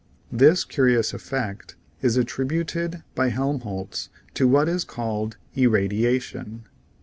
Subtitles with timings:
[0.31, 6.65] This curious effect is attributed by Helmholtz to what is called irradiation.